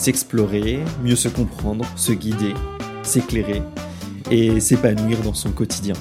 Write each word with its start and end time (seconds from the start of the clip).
s'explorer, 0.00 0.82
mieux 1.04 1.14
se 1.14 1.28
comprendre, 1.28 1.84
se 1.94 2.12
guider, 2.12 2.54
s'éclairer 3.02 3.60
et 4.30 4.58
s'épanouir 4.58 5.20
dans 5.20 5.34
son 5.34 5.52
quotidien. 5.52 5.92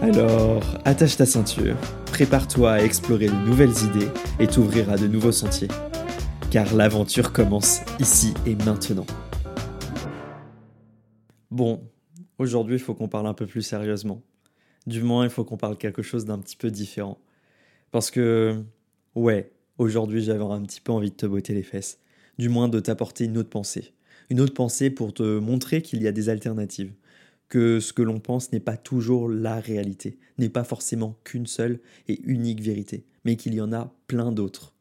Alors, 0.00 0.64
attache 0.84 1.16
ta 1.16 1.24
ceinture, 1.24 1.76
prépare-toi 2.06 2.72
à 2.72 2.82
explorer 2.82 3.28
de 3.28 3.46
nouvelles 3.46 3.78
idées 3.84 4.08
et 4.40 4.48
t'ouvrir 4.48 4.90
à 4.90 4.96
de 4.96 5.06
nouveaux 5.06 5.30
sentiers. 5.30 5.68
Car 6.50 6.74
l'aventure 6.74 7.32
commence 7.32 7.82
ici 8.00 8.34
et 8.44 8.56
maintenant. 8.56 9.06
Bon, 11.52 11.80
aujourd'hui 12.38 12.74
il 12.74 12.80
faut 12.80 12.94
qu'on 12.94 13.06
parle 13.06 13.28
un 13.28 13.34
peu 13.34 13.46
plus 13.46 13.62
sérieusement. 13.62 14.20
Du 14.88 15.00
moins, 15.00 15.22
il 15.22 15.30
faut 15.30 15.44
qu'on 15.44 15.56
parle 15.56 15.76
quelque 15.76 16.02
chose 16.02 16.24
d'un 16.24 16.40
petit 16.40 16.56
peu 16.56 16.72
différent. 16.72 17.18
Parce 17.92 18.10
que, 18.10 18.64
ouais, 19.14 19.52
aujourd'hui 19.78 20.24
j'avais 20.24 20.42
un 20.42 20.62
petit 20.62 20.80
peu 20.80 20.90
envie 20.90 21.10
de 21.10 21.16
te 21.16 21.26
botter 21.26 21.54
les 21.54 21.62
fesses 21.62 22.00
du 22.42 22.48
moins 22.48 22.68
de 22.68 22.80
t'apporter 22.80 23.26
une 23.26 23.38
autre 23.38 23.50
pensée. 23.50 23.92
Une 24.28 24.40
autre 24.40 24.52
pensée 24.52 24.90
pour 24.90 25.14
te 25.14 25.38
montrer 25.38 25.80
qu'il 25.80 26.02
y 26.02 26.08
a 26.08 26.12
des 26.12 26.28
alternatives, 26.28 26.92
que 27.48 27.78
ce 27.78 27.92
que 27.92 28.02
l'on 28.02 28.18
pense 28.18 28.50
n'est 28.50 28.58
pas 28.58 28.76
toujours 28.76 29.28
la 29.28 29.60
réalité, 29.60 30.18
n'est 30.38 30.48
pas 30.48 30.64
forcément 30.64 31.16
qu'une 31.22 31.46
seule 31.46 31.78
et 32.08 32.20
unique 32.24 32.60
vérité, 32.60 33.04
mais 33.24 33.36
qu'il 33.36 33.54
y 33.54 33.60
en 33.60 33.72
a 33.72 33.94
plein 34.08 34.32
d'autres. 34.32 34.74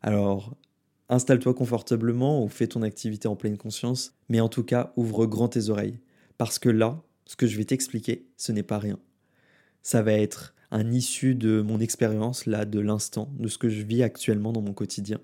Alors, 0.00 0.56
installe-toi 1.10 1.52
confortablement 1.52 2.42
ou 2.42 2.48
fais 2.48 2.68
ton 2.68 2.80
activité 2.80 3.28
en 3.28 3.36
pleine 3.36 3.58
conscience, 3.58 4.14
mais 4.30 4.40
en 4.40 4.48
tout 4.48 4.64
cas, 4.64 4.94
ouvre 4.96 5.26
grand 5.26 5.48
tes 5.48 5.68
oreilles, 5.68 5.98
parce 6.38 6.58
que 6.58 6.70
là, 6.70 7.02
ce 7.26 7.36
que 7.36 7.46
je 7.46 7.58
vais 7.58 7.66
t'expliquer, 7.66 8.24
ce 8.38 8.50
n'est 8.50 8.62
pas 8.62 8.78
rien. 8.78 8.98
Ça 9.82 10.00
va 10.00 10.12
être 10.12 10.54
un 10.70 10.90
issue 10.90 11.34
de 11.34 11.60
mon 11.60 11.80
expérience, 11.80 12.46
là, 12.46 12.64
de 12.64 12.80
l'instant, 12.80 13.30
de 13.38 13.48
ce 13.48 13.58
que 13.58 13.68
je 13.68 13.82
vis 13.82 14.02
actuellement 14.02 14.54
dans 14.54 14.62
mon 14.62 14.72
quotidien. 14.72 15.20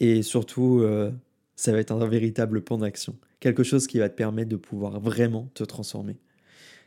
Et 0.00 0.22
surtout, 0.22 0.80
euh, 0.80 1.10
ça 1.56 1.72
va 1.72 1.78
être 1.78 1.92
un 1.92 2.06
véritable 2.06 2.62
plan 2.62 2.78
d'action. 2.78 3.16
Quelque 3.40 3.62
chose 3.62 3.86
qui 3.86 3.98
va 3.98 4.08
te 4.08 4.14
permettre 4.14 4.48
de 4.48 4.56
pouvoir 4.56 5.00
vraiment 5.00 5.50
te 5.54 5.64
transformer. 5.64 6.16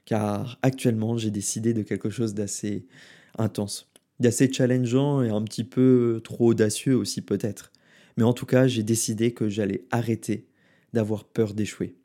Car 0.05 0.57
actuellement, 0.61 1.17
j'ai 1.17 1.31
décidé 1.31 1.73
de 1.73 1.83
quelque 1.83 2.09
chose 2.09 2.33
d'assez 2.33 2.85
intense, 3.37 3.91
d'assez 4.19 4.51
challengeant 4.51 5.21
et 5.21 5.29
un 5.29 5.41
petit 5.43 5.63
peu 5.63 6.21
trop 6.23 6.47
audacieux 6.47 6.95
aussi 6.95 7.21
peut-être. 7.21 7.71
Mais 8.17 8.23
en 8.23 8.33
tout 8.33 8.45
cas, 8.45 8.67
j'ai 8.67 8.83
décidé 8.83 9.33
que 9.33 9.49
j'allais 9.49 9.85
arrêter 9.91 10.47
d'avoir 10.93 11.23
peur 11.23 11.53
d'échouer. 11.53 11.95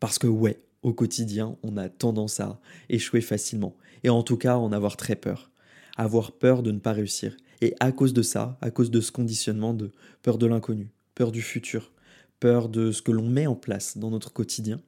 Parce 0.00 0.18
que 0.18 0.26
ouais, 0.26 0.60
au 0.82 0.92
quotidien, 0.92 1.56
on 1.62 1.76
a 1.76 1.88
tendance 1.88 2.40
à 2.40 2.60
échouer 2.88 3.20
facilement. 3.20 3.76
Et 4.04 4.10
en 4.10 4.22
tout 4.22 4.36
cas, 4.36 4.56
en 4.56 4.72
avoir 4.72 4.96
très 4.96 5.16
peur. 5.16 5.50
Avoir 5.96 6.32
peur 6.32 6.62
de 6.62 6.72
ne 6.72 6.78
pas 6.78 6.92
réussir. 6.92 7.36
Et 7.62 7.76
à 7.78 7.92
cause 7.92 8.12
de 8.12 8.22
ça, 8.22 8.58
à 8.60 8.72
cause 8.72 8.90
de 8.90 9.00
ce 9.00 9.12
conditionnement 9.12 9.72
de 9.72 9.92
peur 10.22 10.36
de 10.36 10.46
l'inconnu, 10.46 10.90
peur 11.14 11.30
du 11.30 11.42
futur, 11.42 11.92
peur 12.40 12.68
de 12.68 12.90
ce 12.90 13.02
que 13.02 13.12
l'on 13.12 13.28
met 13.28 13.46
en 13.46 13.54
place 13.54 13.96
dans 13.96 14.10
notre 14.10 14.32
quotidien, 14.32 14.80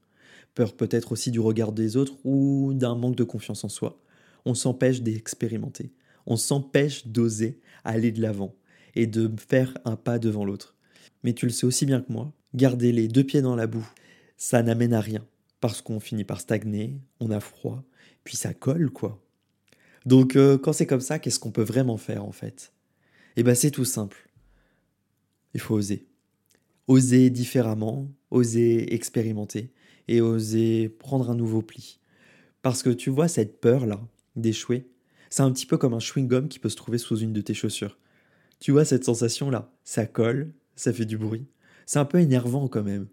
peur 0.56 0.74
peut-être 0.74 1.12
aussi 1.12 1.30
du 1.30 1.38
regard 1.38 1.70
des 1.70 1.96
autres 1.96 2.14
ou 2.24 2.72
d'un 2.74 2.96
manque 2.96 3.14
de 3.14 3.22
confiance 3.22 3.62
en 3.62 3.68
soi, 3.68 4.02
on 4.44 4.54
s'empêche 4.54 5.02
d'expérimenter, 5.02 5.92
on 6.26 6.36
s'empêche 6.36 7.06
d'oser 7.06 7.60
aller 7.84 8.10
de 8.10 8.20
l'avant 8.20 8.56
et 8.96 9.06
de 9.06 9.30
faire 9.48 9.78
un 9.84 9.94
pas 9.94 10.18
devant 10.18 10.44
l'autre. 10.44 10.74
Mais 11.22 11.32
tu 11.32 11.46
le 11.46 11.52
sais 11.52 11.66
aussi 11.66 11.86
bien 11.86 12.00
que 12.00 12.12
moi, 12.12 12.32
garder 12.54 12.90
les 12.90 13.06
deux 13.06 13.24
pieds 13.24 13.40
dans 13.40 13.54
la 13.54 13.68
boue, 13.68 13.88
ça 14.36 14.64
n'amène 14.64 14.94
à 14.94 15.00
rien, 15.00 15.24
parce 15.60 15.80
qu'on 15.80 16.00
finit 16.00 16.24
par 16.24 16.40
stagner, 16.40 16.98
on 17.20 17.30
a 17.30 17.38
froid, 17.38 17.84
puis 18.24 18.36
ça 18.36 18.52
colle 18.52 18.90
quoi. 18.90 19.23
Donc 20.06 20.36
euh, 20.36 20.58
quand 20.58 20.72
c'est 20.72 20.86
comme 20.86 21.00
ça, 21.00 21.18
qu'est-ce 21.18 21.38
qu'on 21.38 21.50
peut 21.50 21.62
vraiment 21.62 21.96
faire 21.96 22.24
en 22.24 22.32
fait? 22.32 22.72
Eh 23.36 23.42
bien 23.42 23.54
c'est 23.54 23.70
tout 23.70 23.84
simple. 23.84 24.28
Il 25.54 25.60
faut 25.60 25.74
oser. 25.74 26.06
Oser 26.86 27.30
différemment, 27.30 28.08
oser 28.30 28.94
expérimenter 28.94 29.70
et 30.08 30.20
oser 30.20 30.88
prendre 30.88 31.30
un 31.30 31.34
nouveau 31.34 31.62
pli. 31.62 32.00
Parce 32.62 32.82
que 32.82 32.90
tu 32.90 33.10
vois 33.10 33.28
cette 33.28 33.60
peur-là 33.60 34.00
d'échouer, 34.36 34.88
c'est 35.30 35.42
un 35.42 35.52
petit 35.52 35.66
peu 35.66 35.78
comme 35.78 35.94
un 35.94 35.98
chewing-gum 35.98 36.48
qui 36.48 36.58
peut 36.58 36.68
se 36.68 36.76
trouver 36.76 36.98
sous 36.98 37.18
une 37.18 37.32
de 37.32 37.40
tes 37.40 37.54
chaussures. 37.54 37.98
Tu 38.60 38.72
vois 38.72 38.84
cette 38.84 39.04
sensation-là 39.04 39.72
Ça 39.84 40.06
colle, 40.06 40.52
ça 40.76 40.92
fait 40.92 41.04
du 41.04 41.18
bruit. 41.18 41.46
C'est 41.86 41.98
un 41.98 42.04
peu 42.04 42.20
énervant 42.20 42.68
quand 42.68 42.82
même. 42.82 43.08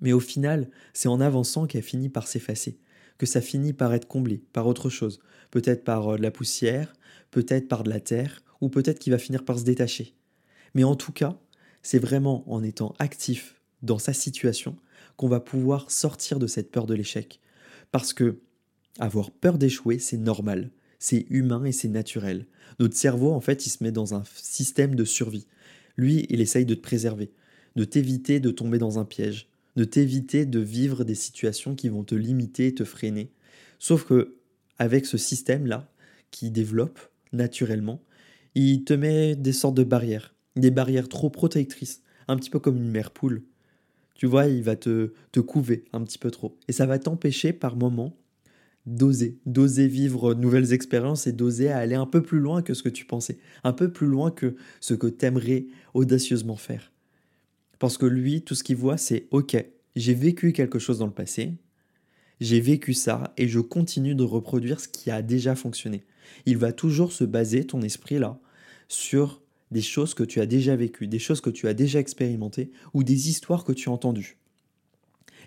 Mais 0.00 0.12
au 0.12 0.20
final, 0.20 0.70
c'est 0.92 1.08
en 1.08 1.20
avançant 1.20 1.66
qu'elle 1.66 1.82
finit 1.82 2.08
par 2.08 2.28
s'effacer 2.28 2.78
que 3.18 3.26
ça 3.26 3.40
finit 3.40 3.72
par 3.72 3.94
être 3.94 4.08
comblé 4.08 4.42
par 4.52 4.66
autre 4.66 4.90
chose, 4.90 5.20
peut-être 5.50 5.84
par 5.84 6.08
euh, 6.08 6.16
de 6.16 6.22
la 6.22 6.30
poussière, 6.30 6.92
peut-être 7.30 7.68
par 7.68 7.84
de 7.84 7.90
la 7.90 8.00
terre, 8.00 8.42
ou 8.60 8.68
peut-être 8.68 8.98
qu'il 8.98 9.12
va 9.12 9.18
finir 9.18 9.44
par 9.44 9.58
se 9.58 9.64
détacher. 9.64 10.14
Mais 10.74 10.84
en 10.84 10.96
tout 10.96 11.12
cas, 11.12 11.38
c'est 11.82 11.98
vraiment 11.98 12.50
en 12.50 12.62
étant 12.62 12.94
actif 12.98 13.60
dans 13.82 13.98
sa 13.98 14.12
situation 14.12 14.76
qu'on 15.16 15.28
va 15.28 15.40
pouvoir 15.40 15.90
sortir 15.90 16.38
de 16.38 16.46
cette 16.46 16.70
peur 16.70 16.86
de 16.86 16.94
l'échec. 16.94 17.40
Parce 17.92 18.12
que 18.12 18.40
avoir 18.98 19.30
peur 19.30 19.58
d'échouer, 19.58 19.98
c'est 19.98 20.16
normal, 20.16 20.70
c'est 20.98 21.26
humain 21.30 21.64
et 21.64 21.72
c'est 21.72 21.88
naturel. 21.88 22.46
Notre 22.78 22.96
cerveau, 22.96 23.32
en 23.32 23.40
fait, 23.40 23.66
il 23.66 23.70
se 23.70 23.84
met 23.84 23.92
dans 23.92 24.14
un 24.14 24.24
système 24.34 24.94
de 24.94 25.04
survie. 25.04 25.46
Lui, 25.96 26.26
il 26.30 26.40
essaye 26.40 26.64
de 26.64 26.74
te 26.74 26.80
préserver, 26.80 27.32
de 27.76 27.84
t'éviter 27.84 28.40
de 28.40 28.50
tomber 28.50 28.78
dans 28.78 28.98
un 28.98 29.04
piège, 29.04 29.48
de 29.76 29.84
t'éviter 29.84 30.46
de 30.46 30.60
vivre 30.60 31.04
des 31.04 31.14
situations 31.14 31.74
qui 31.74 31.88
vont 31.88 32.04
te 32.04 32.14
limiter 32.14 32.68
et 32.68 32.74
te 32.74 32.84
freiner. 32.84 33.32
Sauf 33.78 34.04
que 34.04 34.36
avec 34.78 35.06
ce 35.06 35.18
système-là, 35.18 35.90
qui 36.30 36.50
développe 36.50 36.98
naturellement, 37.32 38.02
il 38.54 38.84
te 38.84 38.94
met 38.94 39.36
des 39.36 39.52
sortes 39.52 39.76
de 39.76 39.84
barrières, 39.84 40.34
des 40.56 40.70
barrières 40.70 41.08
trop 41.08 41.30
protectrices, 41.30 42.02
un 42.28 42.36
petit 42.36 42.50
peu 42.50 42.58
comme 42.58 42.76
une 42.76 42.90
mère 42.90 43.10
poule. 43.10 43.42
Tu 44.14 44.26
vois, 44.26 44.46
il 44.46 44.62
va 44.62 44.76
te, 44.76 45.12
te 45.32 45.40
couver 45.40 45.84
un 45.92 46.02
petit 46.02 46.18
peu 46.18 46.30
trop. 46.30 46.56
Et 46.68 46.72
ça 46.72 46.86
va 46.86 46.98
t'empêcher 46.98 47.52
par 47.52 47.76
moments 47.76 48.16
d'oser, 48.86 49.38
d'oser 49.46 49.88
vivre 49.88 50.34
nouvelles 50.34 50.72
expériences 50.72 51.26
et 51.26 51.32
d'oser 51.32 51.70
aller 51.70 51.94
un 51.94 52.06
peu 52.06 52.22
plus 52.22 52.38
loin 52.38 52.62
que 52.62 52.74
ce 52.74 52.82
que 52.82 52.88
tu 52.88 53.04
pensais, 53.04 53.38
un 53.64 53.72
peu 53.72 53.92
plus 53.92 54.06
loin 54.06 54.30
que 54.30 54.54
ce 54.80 54.94
que 54.94 55.06
tu 55.06 55.24
aimerais 55.24 55.66
audacieusement 55.94 56.56
faire. 56.56 56.93
Parce 57.78 57.98
que 57.98 58.06
lui, 58.06 58.42
tout 58.42 58.54
ce 58.54 58.64
qu'il 58.64 58.76
voit, 58.76 58.96
c'est 58.96 59.26
OK, 59.30 59.56
j'ai 59.96 60.14
vécu 60.14 60.52
quelque 60.52 60.78
chose 60.78 60.98
dans 60.98 61.06
le 61.06 61.12
passé, 61.12 61.54
j'ai 62.40 62.60
vécu 62.60 62.94
ça 62.94 63.32
et 63.36 63.48
je 63.48 63.60
continue 63.60 64.14
de 64.14 64.24
reproduire 64.24 64.80
ce 64.80 64.88
qui 64.88 65.10
a 65.10 65.22
déjà 65.22 65.54
fonctionné. 65.54 66.04
Il 66.46 66.58
va 66.58 66.72
toujours 66.72 67.12
se 67.12 67.24
baser, 67.24 67.66
ton 67.66 67.82
esprit 67.82 68.18
là, 68.18 68.38
sur 68.88 69.42
des 69.70 69.82
choses 69.82 70.14
que 70.14 70.24
tu 70.24 70.40
as 70.40 70.46
déjà 70.46 70.76
vécues, 70.76 71.06
des 71.06 71.18
choses 71.18 71.40
que 71.40 71.50
tu 71.50 71.68
as 71.68 71.74
déjà 71.74 71.98
expérimentées 71.98 72.70
ou 72.92 73.02
des 73.02 73.28
histoires 73.28 73.64
que 73.64 73.72
tu 73.72 73.88
as 73.88 73.92
entendues. 73.92 74.36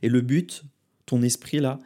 Et 0.01 0.09
le 0.09 0.21
but, 0.21 0.63
ton 1.05 1.21
esprit 1.21 1.59
là, 1.59 1.79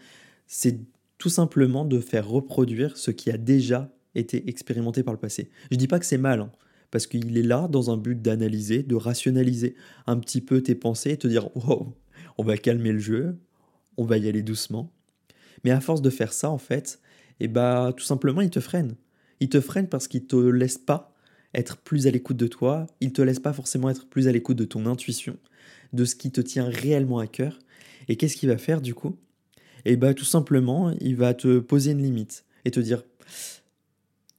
c'est 0.48 0.80
tout 1.18 1.30
simplement 1.30 1.86
de 1.86 2.00
faire 2.00 2.28
reproduire 2.28 2.98
ce 2.98 3.12
qui 3.12 3.32
a 3.32 3.38
déjà 3.38 3.94
été 4.16 4.50
expérimenté 4.50 5.04
par 5.04 5.14
le 5.14 5.20
passé. 5.20 5.50
Je 5.70 5.78
dis 5.78 5.88
pas 5.88 6.00
que 6.00 6.06
c'est 6.06 6.18
mal, 6.18 6.42
hein 6.42 6.52
parce 6.92 7.08
qu'il 7.08 7.38
est 7.38 7.44
là 7.44 7.68
dans 7.68 7.90
un 7.90 7.98
but 7.98 8.22
d'analyser, 8.22 8.84
de 8.84 8.96
rationaliser 8.96 9.76
un 10.08 10.20
petit 10.20 10.42
peu 10.42 10.62
tes 10.62 10.76
pensées 10.76 11.12
et 11.12 11.18
te 11.18 11.28
dire 11.28 11.50
wow, 11.56 11.96
on 12.38 12.44
va 12.44 12.58
calmer 12.58 12.92
le 12.92 13.00
jeu, 13.00 13.38
on 13.98 14.06
va 14.06 14.18
y 14.18 14.28
aller 14.28 14.44
doucement. 14.44 14.92
Mais 15.64 15.72
à 15.72 15.80
force 15.80 16.02
de 16.02 16.10
faire 16.10 16.34
ça, 16.34 16.50
en 16.50 16.58
fait, 16.58 17.00
et 17.40 17.46
eh 17.46 17.48
bah 17.48 17.94
tout 17.96 18.04
simplement, 18.04 18.42
il 18.42 18.50
te 18.50 18.60
freine. 18.60 18.96
Il 19.40 19.50
te 19.50 19.62
freine 19.62 19.88
parce 19.88 20.08
qu'il 20.08 20.26
te 20.26 20.36
laisse 20.36 20.78
pas 20.78 21.16
être 21.54 21.78
plus 21.78 22.08
à 22.08 22.12
l'écoute 22.12 22.38
de 22.38 22.48
toi, 22.48 22.88
il 23.00 23.12
te 23.12 23.22
laisse 23.22 23.40
pas 23.40 23.54
forcément 23.54 23.90
être 23.90 24.08
plus 24.08 24.28
à 24.28 24.32
l'écoute 24.32 24.58
de 24.58 24.66
ton 24.66 24.86
intuition, 24.86 25.38
de 25.94 26.06
ce 26.06 26.16
qui 26.16 26.32
te 26.32 26.42
tient 26.42 26.70
réellement 26.70 27.20
à 27.20 27.28
cœur. 27.28 27.60
Et 28.08 28.16
qu'est-ce 28.16 28.36
qu'il 28.36 28.50
va 28.50 28.58
faire 28.58 28.82
du 28.82 28.94
coup? 28.94 29.18
Et 29.84 29.94
eh 29.94 29.98
bah 29.98 30.14
tout 30.14 30.26
simplement, 30.26 30.92
il 31.02 31.16
va 31.16 31.34
te 31.34 31.60
poser 31.60 31.92
une 31.92 32.04
limite 32.04 32.46
et 32.66 32.72
te 32.72 32.80
dire 32.80 33.04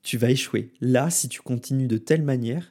tu 0.02 0.18
vas 0.18 0.30
échouer. 0.30 0.72
Là, 0.80 1.10
si 1.10 1.28
tu 1.28 1.40
continues 1.40 1.88
de 1.88 1.98
telle 1.98 2.22
manière, 2.22 2.70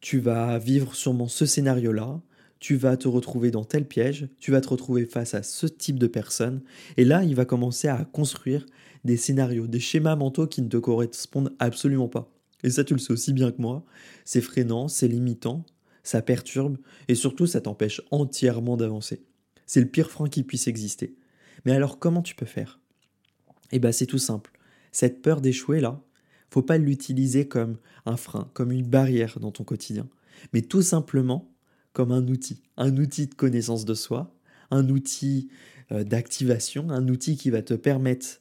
tu 0.00 0.18
vas 0.18 0.58
vivre 0.58 0.94
sûrement 0.94 1.28
ce 1.28 1.46
scénario-là, 1.46 2.20
tu 2.58 2.76
vas 2.76 2.96
te 2.96 3.08
retrouver 3.08 3.50
dans 3.50 3.64
tel 3.64 3.86
piège, 3.86 4.28
tu 4.38 4.50
vas 4.50 4.60
te 4.60 4.68
retrouver 4.68 5.06
face 5.06 5.34
à 5.34 5.42
ce 5.42 5.66
type 5.66 5.98
de 5.98 6.06
personne, 6.06 6.62
et 6.96 7.04
là, 7.04 7.24
il 7.24 7.34
va 7.34 7.44
commencer 7.44 7.88
à 7.88 8.04
construire 8.04 8.66
des 9.04 9.16
scénarios, 9.16 9.66
des 9.66 9.80
schémas 9.80 10.16
mentaux 10.16 10.46
qui 10.46 10.62
ne 10.62 10.68
te 10.68 10.76
correspondent 10.76 11.54
absolument 11.58 12.08
pas. 12.08 12.30
Et 12.62 12.70
ça, 12.70 12.84
tu 12.84 12.92
le 12.92 13.00
sais 13.00 13.12
aussi 13.12 13.32
bien 13.32 13.50
que 13.50 13.62
moi, 13.62 13.84
c'est 14.24 14.42
freinant, 14.42 14.88
c'est 14.88 15.08
limitant, 15.08 15.64
ça 16.02 16.20
perturbe, 16.20 16.76
et 17.08 17.14
surtout, 17.14 17.46
ça 17.46 17.62
t'empêche 17.62 18.02
entièrement 18.10 18.76
d'avancer. 18.76 19.22
C'est 19.66 19.80
le 19.80 19.88
pire 19.88 20.10
frein 20.10 20.28
qui 20.28 20.42
puisse 20.42 20.68
exister. 20.68 21.14
Mais 21.64 21.72
alors 21.72 21.98
comment 21.98 22.22
tu 22.22 22.34
peux 22.34 22.46
faire? 22.46 22.80
Eh 23.72 23.78
bien 23.78 23.92
c'est 23.92 24.06
tout 24.06 24.18
simple. 24.18 24.50
Cette 24.92 25.22
peur 25.22 25.40
d'échouer 25.40 25.80
là, 25.80 26.02
faut 26.50 26.62
pas 26.62 26.78
l'utiliser 26.78 27.46
comme 27.48 27.76
un 28.06 28.16
frein, 28.16 28.50
comme 28.54 28.72
une 28.72 28.86
barrière 28.86 29.38
dans 29.40 29.52
ton 29.52 29.64
quotidien, 29.64 30.08
mais 30.52 30.62
tout 30.62 30.82
simplement 30.82 31.52
comme 31.92 32.12
un 32.12 32.26
outil, 32.28 32.62
un 32.76 32.96
outil 32.96 33.26
de 33.26 33.34
connaissance 33.34 33.84
de 33.84 33.94
soi, 33.94 34.34
un 34.70 34.88
outil 34.88 35.48
euh, 35.92 36.04
d'activation, 36.04 36.90
un 36.90 37.08
outil 37.08 37.36
qui 37.36 37.50
va 37.50 37.62
te 37.62 37.74
permettre 37.74 38.40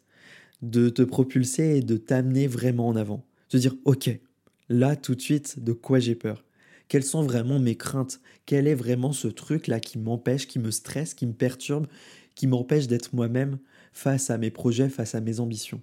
de 0.62 0.90
te 0.90 1.02
propulser 1.02 1.78
et 1.78 1.82
de 1.82 1.98
t'amener 1.98 2.48
vraiment 2.48 2.88
en 2.88 2.96
avant. 2.96 3.26
De 3.52 3.58
dire, 3.58 3.76
ok, 3.86 4.20
là 4.68 4.96
tout 4.96 5.16
de 5.16 5.22
suite, 5.22 5.64
de 5.64 5.74
quoi 5.74 6.00
j'ai 6.00 6.16
peur? 6.16 6.46
Quelles 6.88 7.04
sont 7.04 7.24
vraiment 7.24 7.60
mes 7.60 7.76
craintes? 7.76 8.20
Quel 8.46 8.68
est 8.68 8.76
vraiment 8.76 9.14
ce 9.14 9.28
truc-là 9.28 9.80
qui 9.80 10.00
m'empêche, 10.00 10.48
qui 10.48 10.60
me 10.60 10.72
stresse, 10.72 11.14
qui 11.14 11.26
me 11.28 11.34
perturbe, 11.34 11.88
qui 12.36 12.48
m'empêche 12.48 12.88
d'être 12.88 13.14
moi-même 13.14 13.60
face 13.94 14.30
à 14.30 14.38
mes 14.38 14.52
projets, 14.52 14.90
face 14.90 15.16
à 15.16 15.22
mes 15.22 15.40
ambitions? 15.40 15.82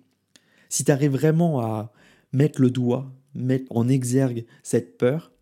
Si 0.69 0.85
tu 0.85 0.91
arrives 0.91 1.13
vraiment 1.13 1.61
à 1.61 1.93
mettre 2.33 2.61
le 2.61 2.71
doigt, 2.71 3.13
mettre 3.35 3.65
en 3.71 3.89
exergue 3.89 4.47
cette 4.63 4.99
peur, 4.99 5.33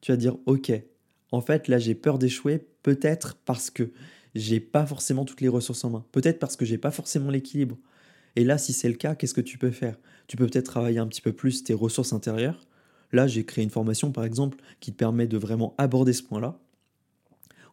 tu 0.00 0.12
vas 0.12 0.16
dire, 0.16 0.36
ok, 0.46 0.72
en 1.32 1.40
fait 1.40 1.68
là 1.68 1.78
j'ai 1.78 1.94
peur 1.94 2.18
d'échouer, 2.18 2.66
peut-être 2.82 3.36
parce 3.44 3.70
que 3.70 3.90
j'ai 4.34 4.60
pas 4.60 4.86
forcément 4.86 5.24
toutes 5.24 5.40
les 5.40 5.48
ressources 5.48 5.84
en 5.84 5.90
main, 5.90 6.04
peut-être 6.12 6.38
parce 6.38 6.56
que 6.56 6.64
j'ai 6.64 6.78
pas 6.78 6.90
forcément 6.90 7.30
l'équilibre, 7.30 7.78
et 8.36 8.44
là, 8.44 8.58
si 8.58 8.72
c'est 8.74 8.88
le 8.88 8.94
cas, 8.94 9.14
qu'est-ce 9.14 9.34
que 9.34 9.40
tu 9.40 9.56
peux 9.58 9.70
faire? 9.70 9.96
Tu 10.28 10.36
peux 10.36 10.46
peut-être 10.46 10.66
travailler 10.66 10.98
un 10.98 11.06
petit 11.06 11.22
peu 11.22 11.32
plus 11.32 11.64
tes 11.64 11.72
ressources 11.72 12.12
intérieures. 12.12 12.68
Là, 13.12 13.26
j'ai 13.26 13.44
créé 13.44 13.64
une 13.64 13.70
formation, 13.70 14.12
par 14.12 14.24
exemple, 14.24 14.58
qui 14.78 14.92
te 14.92 14.96
permet 14.96 15.26
de 15.26 15.38
vraiment 15.38 15.74
aborder 15.78 16.12
ce 16.12 16.22
point-là. 16.22 16.58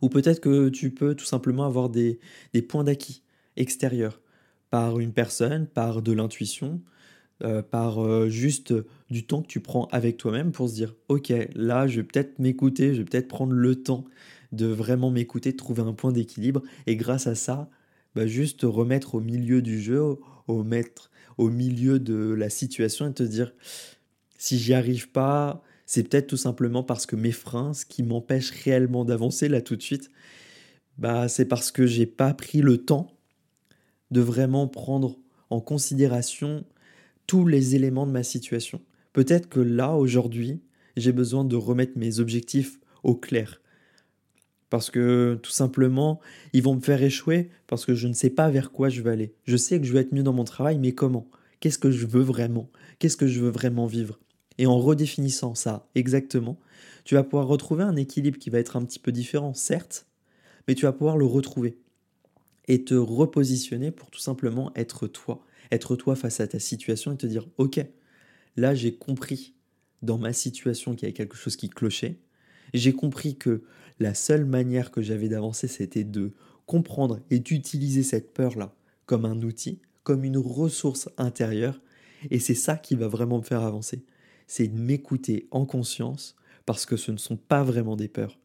Ou 0.02 0.10
peut-être 0.10 0.40
que 0.40 0.70
tu 0.70 0.92
peux 0.92 1.16
tout 1.16 1.26
simplement 1.26 1.66
avoir 1.66 1.90
des, 1.90 2.20
points 2.68 2.86
d'acquis 2.86 3.24
extérieurs 3.58 4.22
par 4.70 5.00
une 5.00 5.12
personne, 5.12 5.68
par 5.68 6.02
de 6.02 6.14
l'intuition, 6.14 6.82
euh, 7.42 7.62
par 7.62 8.00
euh, 8.00 8.30
juste 8.30 8.74
du 9.10 9.26
temps 9.26 9.42
que 9.42 9.48
tu 9.48 9.60
prends 9.60 9.88
avec 9.92 10.18
toi-même 10.18 10.52
pour 10.52 10.70
se 10.70 10.76
dire, 10.76 10.94
ok, 11.10 11.34
là, 11.56 11.88
je 11.88 11.98
vais 11.98 12.04
peut-être 12.04 12.40
m'écouter, 12.40 12.94
je 12.94 13.00
vais 13.00 13.06
peut-être 13.06 13.28
prendre 13.28 13.54
le 13.54 13.76
temps 13.76 14.06
de 14.52 14.68
vraiment 14.68 15.10
m'écouter, 15.10 15.52
de 15.52 15.58
trouver 15.58 15.82
un 15.82 15.94
point 15.94 16.12
d'équilibre. 16.12 16.62
Et 16.86 16.96
grâce 16.96 17.28
à 17.28 17.36
ça, 17.36 17.70
bah, 18.16 18.28
juste 18.28 18.62
te 18.62 18.66
remettre 18.66 19.16
au 19.16 19.20
milieu 19.20 19.62
du 19.62 19.82
jeu, 19.82 20.02
au, 20.48 20.64
mettre 20.64 21.10
au 21.38 21.50
milieu 21.50 22.00
de 22.00 22.34
la 22.34 22.50
situation 22.50 23.10
et 23.10 23.14
te 23.14 23.24
dire 23.24 23.54
si 24.38 24.60
j'y 24.60 24.74
arrive 24.74 25.10
pas, 25.10 25.64
c'est 25.86 26.08
peut-être 26.08 26.28
tout 26.28 26.38
simplement 26.38 26.84
parce 26.84 27.06
que 27.06 27.16
mes 27.16 27.32
freins, 27.32 27.74
ce 27.74 27.86
qui 27.86 28.04
m'empêche 28.04 28.52
réellement 28.52 29.06
d'avancer 29.06 29.50
là 29.50 29.62
tout 29.62 29.76
de 29.76 29.82
suite, 29.82 30.12
bah 30.98 31.28
c'est 31.28 31.46
parce 31.46 31.72
que 31.72 31.88
j'ai 31.88 32.06
pas 32.06 32.34
pris 32.34 32.62
le 32.62 32.78
temps 32.78 33.08
de 34.12 34.22
vraiment 34.22 34.68
prendre 34.68 35.18
en 35.50 35.60
considération 35.60 36.64
tous 37.28 37.46
les 37.48 37.76
éléments 37.76 38.06
de 38.06 38.12
ma 38.12 38.24
situation. 38.24 38.82
Peut-être 39.14 39.50
que 39.50 39.60
là 39.60 39.96
aujourd'hui, 39.96 40.62
j'ai 40.98 41.12
besoin 41.12 41.46
de 41.46 41.56
remettre 41.56 41.98
mes 41.98 42.20
objectifs 42.20 42.80
au 43.04 43.16
clair. 43.16 43.62
Parce 44.70 44.90
que 44.90 45.40
tout 45.44 45.52
simplement, 45.52 46.20
ils 46.52 46.64
vont 46.64 46.76
me 46.76 46.82
faire 46.82 47.04
échouer 47.04 47.50
parce 47.68 47.86
que 47.86 47.94
je 47.94 48.08
ne 48.08 48.14
sais 48.14 48.32
pas 48.32 48.50
vers 48.50 48.72
quoi 48.72 48.90
je 48.90 49.02
vais 49.02 49.12
aller. 49.12 49.36
Je 49.46 49.56
sais 49.56 49.80
que 49.80 49.86
je 49.86 49.94
vais 49.94 50.00
être 50.00 50.14
mieux 50.14 50.24
dans 50.24 50.34
mon 50.34 50.46
travail, 50.46 50.80
mais 50.80 50.94
comment? 50.94 51.30
Qu'est-ce 51.60 51.78
que 51.78 51.92
je 51.92 52.08
veux 52.08 52.24
vraiment? 52.24 52.70
Qu'est-ce 52.98 53.18
que 53.18 53.28
je 53.28 53.40
veux 53.40 53.52
vraiment 53.52 53.86
vivre? 53.86 54.20
Et 54.58 54.66
en 54.66 54.80
redéfinissant 54.80 55.56
ça 55.56 55.88
exactement, 55.96 56.60
tu 57.06 57.16
vas 57.16 57.24
pouvoir 57.24 57.48
retrouver 57.48 57.84
un 57.84 57.96
équilibre 57.96 58.38
qui 58.38 58.50
va 58.50 58.60
être 58.60 58.76
un 58.76 58.86
petit 58.86 59.00
peu 59.00 59.12
différent, 59.12 59.54
certes, 59.54 60.08
mais 60.68 60.76
tu 60.76 60.86
vas 60.86 60.94
pouvoir 60.94 61.18
le 61.18 61.26
retrouver 61.26 61.78
et 62.68 62.84
te 62.84 62.94
repositionner 62.94 63.92
pour 63.92 64.10
tout 64.10 64.20
simplement 64.20 64.72
être 64.76 65.08
toi, 65.08 65.44
être 65.72 65.96
toi 65.96 66.16
face 66.16 66.40
à 66.40 66.48
ta 66.48 66.60
situation 66.60 67.12
et 67.14 67.18
te 67.18 67.28
dire, 67.28 67.48
ok, 67.58 67.86
là 68.56 68.76
j'ai 68.76 68.96
compris 68.96 69.54
dans 70.02 70.18
ma 70.18 70.34
situation 70.34 70.96
qu'il 70.96 71.08
y 71.08 71.12
a 71.12 71.14
quelque 71.14 71.38
chose 71.38 71.56
qui 71.56 71.70
clochait, 71.70 72.20
j'ai 72.74 72.94
compris 72.94 73.38
que 73.38 73.64
la 74.00 74.14
seule 74.14 74.46
manière 74.46 74.92
que 74.92 75.02
j'avais 75.02 75.30
d'avancer, 75.30 75.68
c'était 75.68 76.04
de 76.04 76.34
comprendre 76.66 77.20
et 77.30 77.40
d'utiliser 77.40 78.04
cette 78.04 78.34
peur-là 78.34 78.76
comme 79.06 79.26
un 79.26 79.42
outil, 79.42 79.80
comme 80.04 80.24
une 80.24 80.38
ressource 80.38 81.10
intérieure. 81.18 81.82
Et 82.32 82.40
c'est 82.40 82.56
ça 82.56 82.78
qui 82.78 82.96
va 82.96 83.08
vraiment 83.08 83.40
me 83.40 83.44
faire 83.44 83.62
avancer. 83.62 84.04
C'est 84.48 84.68
de 84.68 84.80
m'écouter 84.80 85.48
en 85.52 85.66
conscience 85.66 86.36
parce 86.66 86.86
que 86.86 86.98
ce 86.98 87.12
ne 87.12 87.18
sont 87.18 87.38
pas 87.38 87.64
vraiment 87.64 87.96
des 87.96 88.08
peurs. 88.08 88.40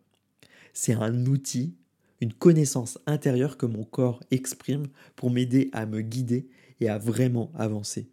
C'est 0.72 0.94
un 0.94 1.26
outil, 1.26 1.76
une 2.20 2.32
connaissance 2.32 2.98
intérieure 3.06 3.56
que 3.56 3.66
mon 3.66 3.84
corps 3.84 4.20
exprime 4.30 4.86
pour 5.16 5.30
m'aider 5.30 5.70
à 5.72 5.86
me 5.86 6.00
guider 6.00 6.48
et 6.80 6.88
à 6.88 6.98
vraiment 6.98 7.50
avancer. 7.54 8.08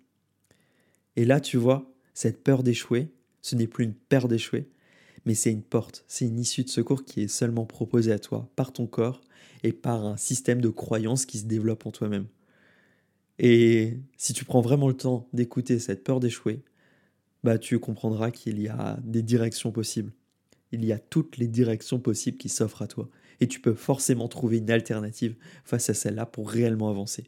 Et 1.16 1.26
là, 1.26 1.40
tu 1.40 1.58
vois, 1.58 1.92
cette 2.14 2.44
peur 2.44 2.64
d'échouer, 2.64 3.10
ce 3.42 3.56
n'est 3.56 3.68
plus 3.68 3.86
une 3.86 3.94
peur 3.94 4.28
d'échouer, 4.28 4.68
mais 5.26 5.36
c'est 5.36 5.52
une 5.52 5.64
porte, 5.64 6.04
c'est 6.08 6.26
une 6.26 6.40
issue 6.40 6.64
de 6.64 6.70
secours 6.70 7.04
qui 7.04 7.22
est 7.22 7.28
seulement 7.28 7.66
proposée 7.66 8.12
à 8.12 8.20
toi 8.20 8.50
par 8.56 8.74
ton 8.74 8.88
corps 8.88 9.22
et 9.64 9.72
par 9.72 10.06
un 10.06 10.18
système 10.18 10.62
de 10.62 10.70
croyances 10.70 11.26
qui 11.26 11.40
se 11.40 11.46
développe 11.46 11.86
en 11.86 11.92
toi-même. 11.92 12.28
Et 13.40 13.98
si 14.18 14.34
tu 14.34 14.46
prends 14.46 14.62
vraiment 14.62 14.88
le 14.88 14.96
temps 14.96 15.28
d'écouter 15.34 15.80
cette 15.80 16.04
peur 16.04 16.20
d'échouer, 16.20 16.62
bah 17.44 17.58
tu 17.58 17.80
comprendras 17.80 18.32
qu'il 18.32 18.62
y 18.62 18.68
a 18.68 18.98
des 19.04 19.22
directions 19.22 19.72
possibles. 19.72 20.12
Il 20.72 20.86
y 20.86 20.92
a 20.92 21.00
toutes 21.00 21.38
les 21.38 21.48
directions 21.48 22.00
possibles 22.00 22.38
qui 22.38 22.50
s'offrent 22.50 22.82
à 22.82 22.88
toi. 22.88 23.10
Et 23.40 23.48
tu 23.48 23.60
peux 23.60 23.74
forcément 23.74 24.28
trouver 24.28 24.58
une 24.58 24.72
alternative 24.72 25.36
face 25.64 25.90
à 25.90 25.94
celle-là 25.94 26.26
pour 26.26 26.50
réellement 26.50 26.90
avancer. 26.90 27.26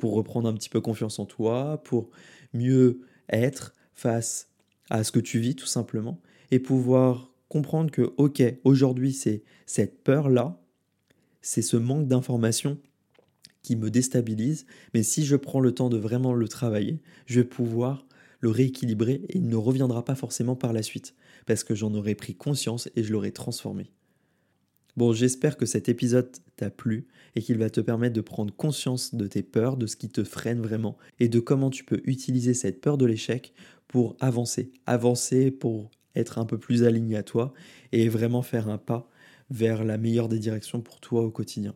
Pour 0.00 0.14
reprendre 0.14 0.48
un 0.48 0.54
petit 0.54 0.70
peu 0.70 0.80
confiance 0.80 1.18
en 1.18 1.26
toi, 1.26 1.82
pour 1.84 2.08
mieux 2.54 3.02
être 3.28 3.74
face 3.92 4.48
à 4.88 5.04
ce 5.04 5.12
que 5.12 5.20
tu 5.20 5.40
vis 5.40 5.54
tout 5.54 5.66
simplement. 5.66 6.22
Et 6.50 6.58
pouvoir 6.58 7.30
comprendre 7.50 7.90
que, 7.90 8.14
ok, 8.16 8.42
aujourd'hui, 8.64 9.12
c'est 9.12 9.42
cette 9.66 10.02
peur-là, 10.02 10.58
c'est 11.42 11.60
ce 11.60 11.76
manque 11.76 12.08
d'information 12.08 12.78
qui 13.60 13.76
me 13.76 13.90
déstabilise, 13.90 14.64
mais 14.94 15.02
si 15.02 15.26
je 15.26 15.36
prends 15.36 15.60
le 15.60 15.74
temps 15.74 15.90
de 15.90 15.98
vraiment 15.98 16.32
le 16.32 16.48
travailler, 16.48 17.02
je 17.26 17.40
vais 17.40 17.46
pouvoir 17.46 18.06
le 18.38 18.48
rééquilibrer 18.48 19.20
et 19.28 19.36
il 19.36 19.48
ne 19.48 19.56
reviendra 19.56 20.02
pas 20.02 20.14
forcément 20.14 20.56
par 20.56 20.72
la 20.72 20.82
suite, 20.82 21.14
parce 21.44 21.62
que 21.62 21.74
j'en 21.74 21.92
aurai 21.92 22.14
pris 22.14 22.34
conscience 22.34 22.88
et 22.96 23.04
je 23.04 23.12
l'aurai 23.12 23.32
transformé. 23.32 23.92
Bon, 25.00 25.14
j'espère 25.14 25.56
que 25.56 25.64
cet 25.64 25.88
épisode 25.88 26.30
t'a 26.56 26.68
plu 26.68 27.06
et 27.34 27.40
qu'il 27.40 27.56
va 27.56 27.70
te 27.70 27.80
permettre 27.80 28.12
de 28.12 28.20
prendre 28.20 28.54
conscience 28.54 29.14
de 29.14 29.26
tes 29.26 29.42
peurs, 29.42 29.78
de 29.78 29.86
ce 29.86 29.96
qui 29.96 30.10
te 30.10 30.22
freine 30.24 30.60
vraiment 30.60 30.98
et 31.18 31.30
de 31.30 31.40
comment 31.40 31.70
tu 31.70 31.84
peux 31.84 32.02
utiliser 32.04 32.52
cette 32.52 32.82
peur 32.82 32.98
de 32.98 33.06
l'échec 33.06 33.54
pour 33.88 34.14
avancer. 34.20 34.72
Avancer 34.84 35.50
pour 35.50 35.90
être 36.16 36.36
un 36.36 36.44
peu 36.44 36.58
plus 36.58 36.84
aligné 36.84 37.16
à 37.16 37.22
toi 37.22 37.54
et 37.92 38.10
vraiment 38.10 38.42
faire 38.42 38.68
un 38.68 38.76
pas 38.76 39.08
vers 39.48 39.84
la 39.84 39.96
meilleure 39.96 40.28
des 40.28 40.38
directions 40.38 40.82
pour 40.82 41.00
toi 41.00 41.22
au 41.22 41.30
quotidien. 41.30 41.74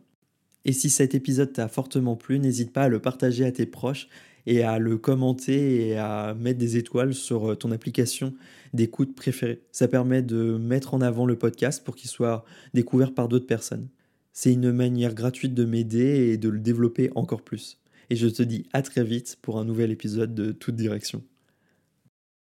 Et 0.63 0.71
si 0.71 0.91
cet 0.91 1.15
épisode 1.15 1.51
t'a 1.51 1.67
fortement 1.67 2.15
plu, 2.15 2.37
n'hésite 2.37 2.73
pas 2.73 2.83
à 2.83 2.89
le 2.89 2.99
partager 2.99 3.43
à 3.43 3.51
tes 3.51 3.65
proches 3.65 4.07
et 4.45 4.63
à 4.63 4.79
le 4.79 4.97
commenter 4.97 5.87
et 5.87 5.97
à 5.97 6.33
mettre 6.33 6.59
des 6.59 6.77
étoiles 6.77 7.13
sur 7.13 7.51
euh, 7.51 7.55
ton 7.55 7.71
application 7.71 8.33
d'écoute 8.73 9.15
préférée. 9.15 9.61
Ça 9.71 9.87
permet 9.87 10.21
de 10.21 10.57
mettre 10.57 10.93
en 10.93 11.01
avant 11.01 11.25
le 11.25 11.37
podcast 11.37 11.83
pour 11.83 11.95
qu'il 11.95 12.09
soit 12.09 12.45
découvert 12.73 13.13
par 13.13 13.27
d'autres 13.27 13.47
personnes. 13.47 13.87
C'est 14.33 14.53
une 14.53 14.71
manière 14.71 15.15
gratuite 15.15 15.53
de 15.53 15.65
m'aider 15.65 16.29
et 16.31 16.37
de 16.37 16.49
le 16.49 16.59
développer 16.59 17.09
encore 17.15 17.41
plus. 17.41 17.79
Et 18.09 18.15
je 18.15 18.27
te 18.27 18.43
dis 18.43 18.67
à 18.73 18.81
très 18.81 19.03
vite 19.03 19.37
pour 19.41 19.57
un 19.59 19.65
nouvel 19.65 19.91
épisode 19.91 20.35
de 20.35 20.51
Toute 20.51 20.75
Direction. 20.75 21.23